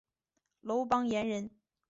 [0.61, 1.51] 楼邦彦人。